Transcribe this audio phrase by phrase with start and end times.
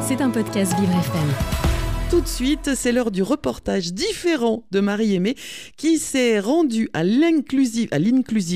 [0.00, 1.28] C'est un podcast Vivre FM.
[2.10, 5.34] Tout de suite, c'est l'heure du reportage différent de Marie Aimée
[5.76, 7.88] qui s'est rendue à l'inclusive,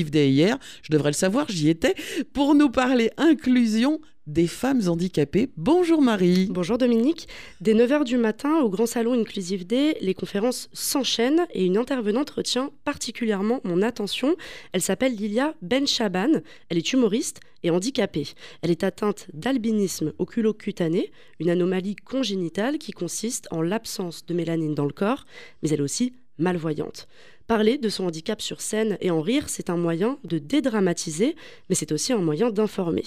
[0.09, 0.57] à.
[0.81, 1.93] Je devrais le savoir, j'y étais
[2.33, 5.49] pour nous parler inclusion des femmes handicapées.
[5.57, 6.47] Bonjour Marie.
[6.49, 7.27] Bonjour Dominique.
[7.61, 12.29] Dès 9h du matin, au Grand Salon Inclusive Day, les conférences s'enchaînent et une intervenante
[12.29, 14.35] retient particulièrement mon attention.
[14.71, 16.41] Elle s'appelle Lilia Benchaban.
[16.69, 18.27] Elle est humoriste et handicapée.
[18.61, 24.85] Elle est atteinte d'albinisme oculocutané, une anomalie congénitale qui consiste en l'absence de mélanine dans
[24.85, 25.25] le corps,
[25.61, 27.07] mais elle est aussi malvoyante.
[27.47, 31.35] Parler de son handicap sur scène et en rire, c'est un moyen de dédramatiser,
[31.67, 33.03] mais c'est aussi un moyen d'informer.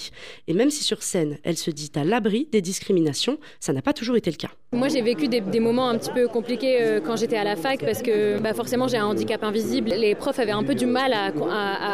[0.47, 3.93] Et même si sur scène, elle se dit à l'abri des discriminations, ça n'a pas
[3.93, 4.49] toujours été le cas.
[4.73, 7.79] Moi, j'ai vécu des, moments un petit peu compliqués euh, quand j'étais à la fac
[7.79, 9.89] parce que bah, forcément, j'ai un handicap invisible.
[9.89, 11.31] Les profs avaient un peu du mal à,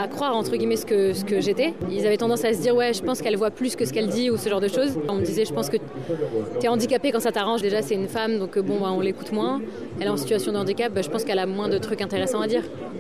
[0.08, 1.74] croire, entre guillemets, ce que, ce que j'étais.
[1.90, 4.08] Ils avaient tendance à se dire, ouais, je pense qu'elle voit plus que ce qu'elle
[4.08, 5.00] dit ou ce genre de choses.
[5.08, 7.62] On me disait, je pense que tu es handicapé quand ça t'arrange.
[7.62, 9.62] Déjà, c'est une femme, donc bon, bah, on l'écoute moins.
[10.00, 12.33] Elle est en situation de handicap, bah, je pense qu'elle a moins de trucs intéressants
[12.42, 12.48] à.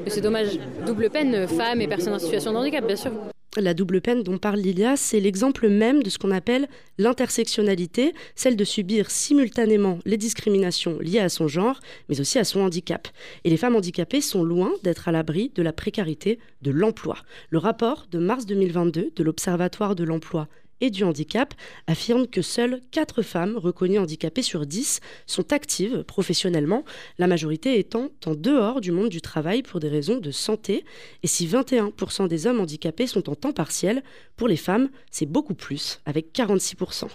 [0.08, 0.59] C'est dommage.
[0.86, 3.12] Double peine, femme et personne en situation de handicap, bien sûr.
[3.58, 6.67] La double peine dont parle Lilia, c'est l'exemple même de ce qu'on appelle
[6.98, 12.62] l'intersectionnalité, celle de subir simultanément les discriminations liées à son genre, mais aussi à son
[12.62, 13.08] handicap.
[13.44, 17.18] Et les femmes handicapées sont loin d'être à l'abri de la précarité de l'emploi.
[17.52, 20.47] Le rapport de mars 2022 de l'Observatoire de l'emploi
[20.84, 21.53] et du handicap
[21.88, 26.84] affirme que seules 4 femmes reconnues handicapées sur 10 sont actives professionnellement,
[27.17, 30.84] la majorité étant en dehors du monde du travail pour des raisons de santé.
[31.23, 34.03] Et si 21% des hommes handicapés sont en temps partiel,
[34.36, 37.08] pour les femmes, c'est beaucoup plus, avec 46%.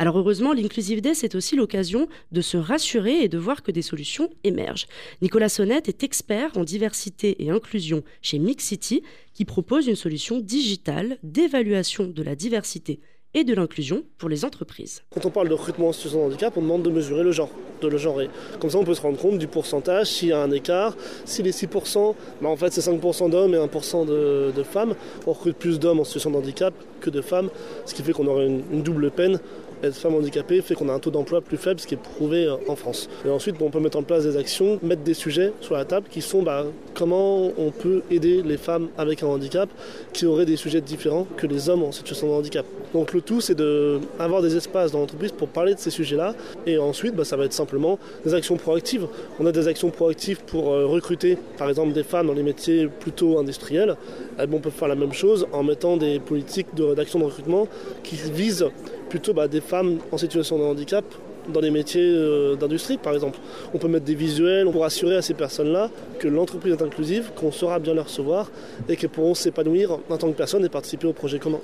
[0.00, 3.82] Alors heureusement, l'Inclusive Day, c'est aussi l'occasion de se rassurer et de voir que des
[3.82, 4.88] solutions émergent.
[5.20, 11.18] Nicolas Sonnette est expert en diversité et inclusion chez Mixity, qui propose une solution digitale
[11.22, 13.00] d'évaluation de la diversité
[13.34, 15.02] et de l'inclusion pour les entreprises.
[15.14, 17.50] Quand on parle de recrutement en situation de handicap, on demande de mesurer le genre,
[17.80, 18.28] de le genrer.
[18.60, 20.96] Comme ça, on peut se rendre compte du pourcentage, s'il y a un écart.
[21.24, 24.94] Si les 6%, bah en fait, c'est 5% d'hommes et 1% de, femmes.
[25.26, 27.50] On recrute plus d'hommes en situation de handicap que de femmes,
[27.86, 29.40] ce qui fait qu'on aurait une double peine
[29.82, 32.46] être femme handicapée fait qu'on a un taux d'emploi plus faible, ce qui est prouvé
[32.46, 33.08] euh, en France.
[33.24, 36.06] Et ensuite, on peut mettre en place des actions, mettre des sujets sur la table
[36.10, 36.66] qui sont bah,
[37.02, 39.68] comment on peut aider les femmes avec un handicap
[40.12, 42.64] qui auraient des sujets différents que les hommes en situation de handicap.
[42.94, 46.36] Donc le tout, c'est d'avoir des espaces dans l'entreprise pour parler de ces sujets-là.
[46.64, 49.08] Et ensuite, bah, ça va être simplement des actions proactives.
[49.40, 52.86] On a des actions proactives pour euh, recruter, par exemple, des femmes dans les métiers
[52.86, 53.96] plutôt industriels.
[54.38, 57.66] On peut faire la même chose en mettant des politiques d'action de, de recrutement
[58.04, 58.68] qui visent
[59.08, 61.04] plutôt bah, des femmes en situation de handicap
[61.48, 63.38] dans les métiers euh, d'industrie par exemple.
[63.74, 67.52] On peut mettre des visuels pour assurer à ces personnes-là que l'entreprise est inclusive, qu'on
[67.52, 68.50] saura bien les recevoir
[68.88, 71.60] et qu'elles pourront s'épanouir en tant que personnes et participer au projet commun.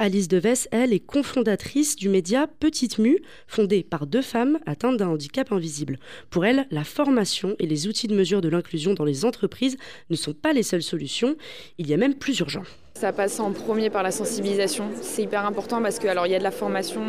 [0.00, 5.08] Alice Deves, elle, est cofondatrice du média Petite Mue, fondé par deux femmes atteintes d'un
[5.08, 5.98] handicap invisible.
[6.30, 9.76] Pour elle, la formation et les outils de mesure de l'inclusion dans les entreprises
[10.10, 11.34] ne sont pas les seules solutions,
[11.78, 12.62] il y a même plus urgent.
[12.98, 14.86] Ça passe en premier par la sensibilisation.
[15.02, 17.00] C'est hyper important parce que il y a de la formation,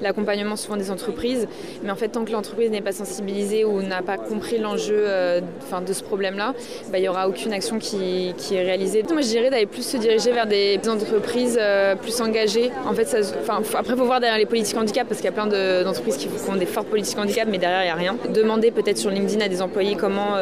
[0.00, 1.46] l'accompagnement souvent des entreprises,
[1.82, 5.42] mais en fait tant que l'entreprise n'est pas sensibilisée ou n'a pas compris l'enjeu euh,
[5.86, 6.54] de ce problème-là,
[6.90, 9.04] bah, il n'y aura aucune action qui, est réalisée.
[9.12, 12.70] Moi je dirais d'aller plus se diriger vers des entreprises euh, plus engagées.
[12.86, 15.48] En fait, après il faut voir derrière les politiques handicap parce qu'il y a plein
[15.84, 18.16] d'entreprises qui font des fortes politiques handicap, mais derrière il n'y a rien.
[18.32, 20.36] Demander peut-être sur LinkedIn à des employés comment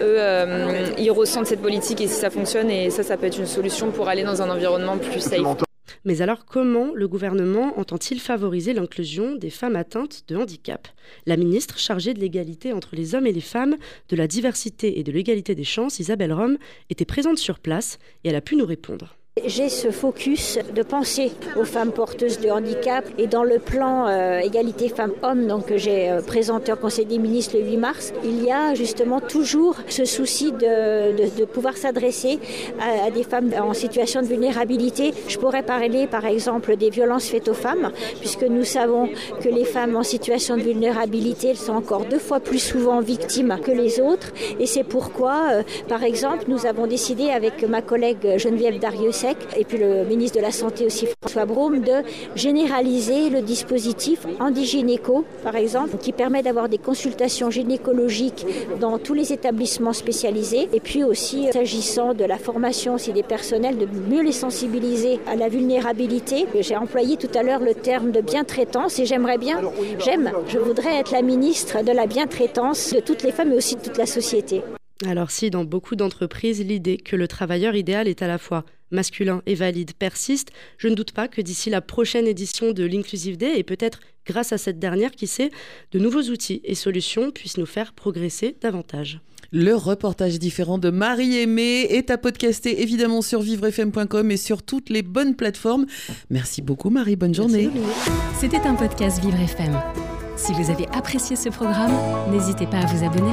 [0.00, 3.38] euh, eux ils ressentent cette politique et si ça fonctionne et ça ça peut être
[3.38, 5.64] une solution pour aller dans un environnement plus safe.
[6.04, 10.88] Mais alors comment le gouvernement entend-il favoriser l'inclusion des femmes atteintes de handicap?
[11.26, 13.76] La ministre chargée de l'égalité entre les hommes et les femmes,
[14.08, 18.28] de la diversité et de l'égalité des chances, Isabelle Rome, était présente sur place et
[18.28, 19.17] elle a pu nous répondre.
[19.46, 24.38] J'ai ce focus de penser aux femmes porteuses de handicap et dans le plan euh,
[24.38, 28.50] égalité femmes-hommes que j'ai euh, présenté au Conseil des ministres le 8 mars, il y
[28.50, 32.38] a justement toujours ce souci de, pouvoir s'adresser
[32.80, 35.12] à, des femmes en situation de vulnérabilité.
[35.28, 37.90] Je pourrais parler par exemple des violences faites aux femmes,
[38.20, 39.08] puisque nous savons
[39.42, 43.72] que les femmes en situation de vulnérabilité sont encore deux fois plus souvent victimes que
[43.72, 44.32] les autres.
[44.60, 48.78] Et c'est pourquoi, euh, par exemple, nous avons décidé avec ma collègue Geneviève
[49.56, 52.02] Et puis le ministre de la Santé aussi François Braun de
[52.34, 58.46] généraliser le dispositif Andigynéco par exemple qui permet d'avoir des consultations gynécologiques
[58.80, 63.78] dans tous les établissements spécialisés et puis aussi s'agissant de la formation aussi des personnels
[63.78, 66.46] de mieux les sensibiliser à la vulnérabilité.
[66.60, 69.60] J'ai employé tout à l'heure le terme de bien-traitance et j'aimerais bien,
[70.04, 73.76] j'aime, je voudrais être la ministre de la bien-traitance de toutes les femmes et aussi
[73.76, 74.62] de toute la société.
[75.06, 79.42] Alors si dans beaucoup d'entreprises l'idée que le travailleur idéal est à la fois masculin
[79.46, 83.58] et valide persiste, je ne doute pas que d'ici la prochaine édition de l'Inclusive Day
[83.58, 85.50] et peut-être grâce à cette dernière qui sait
[85.92, 89.20] de nouveaux outils et solutions puissent nous faire progresser davantage.
[89.50, 94.90] Le reportage différent de Marie Aimée est à podcaster évidemment sur vivrefm.com et sur toutes
[94.90, 95.86] les bonnes plateformes.
[96.28, 97.70] Merci beaucoup Marie, bonne journée.
[98.38, 99.80] C'était un podcast Vivre FM.
[100.36, 101.92] Si vous avez apprécié ce programme,
[102.30, 103.32] n'hésitez pas à vous abonner.